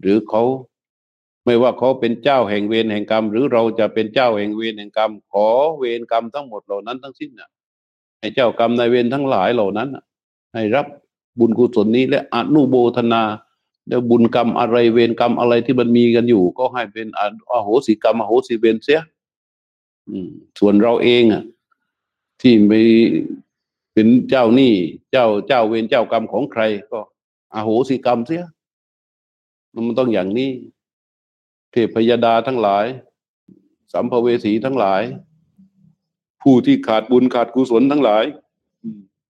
[0.00, 0.42] หรือเขา
[1.44, 7.50] ไม่ว่าเขาเป็นเจ้าแห่งเวรแห่งกรรม หรือเราจะเป็นเจ้าแห่งเวรแห่งกรรม ขอเวรกรรมทั้งหมดเหล่านั้นทั้งสิ้นน่ะ
[8.20, 9.88] ให้เจ้ากรรมนายเวรทั้งหลายเหล่านั้น
[10.54, 10.86] ให้รับ
[11.38, 13.22] บุญกุศลนี้และอนุโบทนา
[13.88, 17.06] แล้วบุญกรรมอะไรเวรกรรมอะไรที่มันมีกันอยู่ ก็ให้เป็น
[17.50, 19.00] อโหสิกรรมอโหสิเวรเสีย
[20.58, 21.42] ส่วนเราเองอะ
[22.40, 22.80] ที่ไม่
[23.92, 24.72] เป็นเจ้าหนี้
[25.12, 27.00] เจ้าเจ้าเวรเจ้ากรรมของใคร ก็
[27.54, 28.44] อโหสิกรรมเสีย
[29.74, 30.50] มันต้องอย่างนี้
[31.70, 32.86] เทพยดาทั้งหลาย
[33.92, 35.02] สัมภเวสีทั้งหลาย
[36.42, 38.24] ผู้ที่ขาดบุญขาดกุศลทั้งหลาย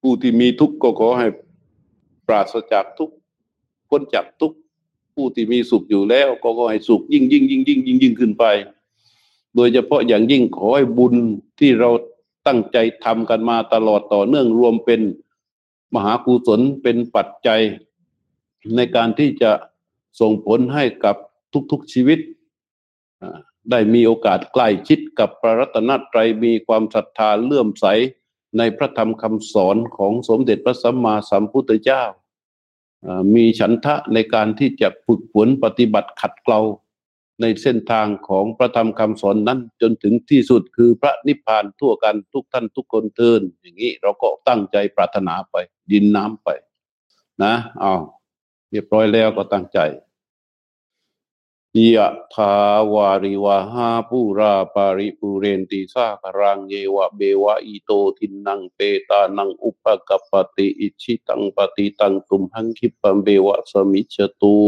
[0.01, 1.27] ผู้ที่มีทุกข์ก็ขอให้
[2.27, 3.15] ปราศจากทุกข์
[3.89, 4.59] พ้นจากทุกข์
[5.15, 8.45] ผู้ที่มีสุขอยู่แล้ว ก็ขอให้สุขยิ่งยิ่งยิ่งยิ่งยิ่งยิ่งขึ้นไป
[9.55, 11.15] โดยเฉพาะอย่างยิ่งขอให้บุญ
[11.59, 11.91] ที่เรา
[12.47, 15.01] ตั้งใจทำกันมาตลอดต่อเนื่องรวมเป็น
[15.95, 17.63] มหากุศลเป็นปัจจัย
[18.77, 19.51] ในการที่จะ
[20.21, 21.17] ส่งผลให้กับ
[21.71, 22.19] ทุกๆชีวิต
[23.71, 27.87] ได้มีโอกาสใกล้ชิดกับพระรัตนตรัยมีความศรัทธาเลื่อมใส
[28.59, 32.03] ในพระธรรมคำสอนของสมเด็จพระสัมมาสัมพุทธเจ้า
[33.35, 36.61] มีฉันทะในการที่จะฝึกฝนปฏิบัติขัดเกลา
[37.41, 45.57] ในเส้นทางของพระธรรมคำสอนนั้นจนถึงที่สุดคือพระนิพพานทั่วกันทุกท่านทุกคนเทินอย่างนี้เราก็ตั้งใจปรารถนาไป
[45.91, 46.49] ดินน้ำไป
[47.43, 47.95] นะเอา
[48.71, 49.79] เรียบร้อยแล้วก็ตั้งใจ
[51.95, 52.55] ยะทา
[52.95, 64.59] วาริวหาปูราปาริปุเรนติสาครังเยวะเบวะอิโตทินังเปตานังอุปกปติอิชิตังปฏิตังตุมหังคิปัมเบวะสมิจตุ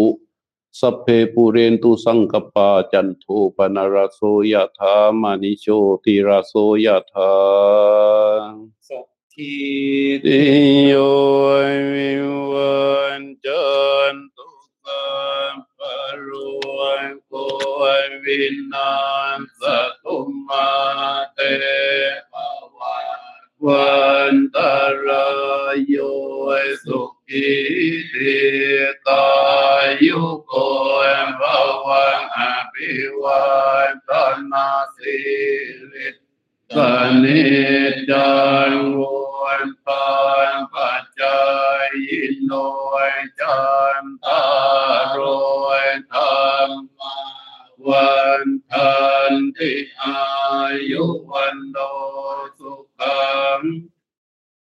[0.78, 3.24] สเพปุเรนตุสังกปาจันโท
[3.56, 4.20] ปนารโส
[4.52, 5.66] ยะธามานิโช
[6.04, 6.52] ติราโส
[6.84, 7.32] ยะธา
[8.88, 8.90] ส
[9.32, 9.54] ทิ
[10.24, 10.40] ติ
[10.86, 10.92] โย
[11.92, 12.12] วิ
[12.50, 12.74] วั
[13.20, 13.64] นจั
[14.14, 14.49] นตุ
[14.90, 15.08] สั
[15.52, 15.80] มป
[17.26, 17.34] โก
[18.24, 18.92] วินา
[19.60, 19.62] ส
[20.02, 20.16] ตุ
[20.48, 20.68] มา
[21.34, 21.38] เต
[22.32, 22.34] ป
[23.64, 23.94] วั
[24.32, 24.58] นต
[25.06, 25.26] รา
[25.74, 25.96] ยโย
[26.84, 27.50] สุขิ
[28.12, 28.38] ติ
[29.06, 29.26] ตา
[30.04, 30.54] ยุโก
[31.40, 31.42] ภ
[31.86, 32.38] วันอ
[32.72, 33.44] ภิวั
[33.88, 34.10] นต
[34.50, 35.18] นาสิ
[35.92, 36.08] ริ
[36.74, 36.76] ส
[37.22, 37.42] นิ
[38.10, 38.30] จั
[38.70, 38.72] ง
[39.40, 40.19] วันปา
[49.58, 50.14] ติอา
[50.90, 51.76] ยุวันโน
[52.58, 53.20] สุขั
[53.58, 53.60] ง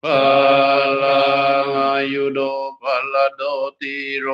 [0.03, 0.05] พ
[1.03, 1.25] ลั
[1.63, 2.41] งอายุโด
[2.81, 2.83] พ
[3.15, 3.43] ลโด
[3.81, 4.29] ติโร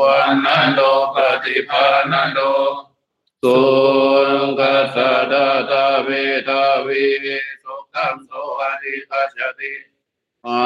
[0.00, 0.80] วันนโด
[1.14, 2.40] ปฏิภาณโด
[3.42, 3.60] สุ
[4.58, 4.96] กัส
[5.32, 6.08] ดาตาเว
[6.48, 7.06] ทาวิ
[7.62, 9.74] สุขังโสอริคัจติ
[10.48, 10.64] อา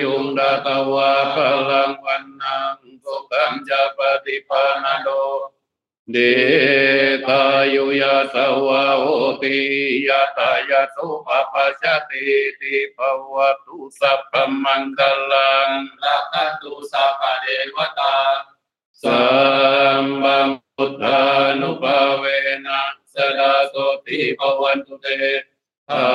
[0.00, 1.36] ยุงดาตวะพ
[1.70, 5.08] ลังวันนังสุขังจะปฏิภาณโด
[6.12, 6.16] เด
[7.26, 7.42] ตา
[7.74, 8.34] ยุยาส
[8.66, 9.06] วะโห
[9.42, 9.56] ติ
[10.08, 12.24] ยาตายาสุภาปัชติ
[12.60, 12.98] ติภ
[13.34, 14.32] วตุสัพพ
[14.64, 15.00] มังค
[15.32, 15.68] ลัง
[16.02, 18.16] ลักตุสัพพเดวตา
[19.02, 19.22] สั
[20.02, 21.22] มบังพุทธา
[21.60, 22.24] นุภาเว
[22.66, 22.80] นะ
[23.12, 23.74] สดาโส
[24.06, 25.06] ติภวันตุเต
[25.88, 26.06] ภา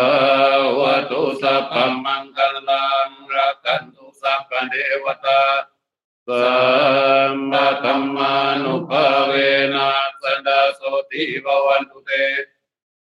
[0.80, 1.73] วะตุสัพพ
[2.06, 4.73] มังคลังรักขันตุสัพพเท
[5.04, 5.41] วตา
[6.39, 6.60] สั
[7.32, 9.34] มมาธัมมานุภาเว
[9.76, 9.89] นะ
[10.22, 12.12] สดาโสติภวันตุเต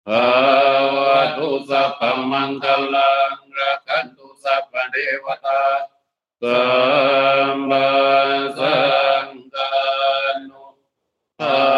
[0.06, 0.26] ภา
[0.96, 5.62] วะตุสัพพมังคลังรักขันตุสัพพเดวตา
[6.42, 6.62] สั
[7.54, 7.88] มมา
[8.58, 8.78] สั
[9.24, 9.70] งฆา
[10.48, 10.64] นุ
[11.40, 11.77] ภา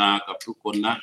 [0.00, 0.94] นากับทุกคนนะ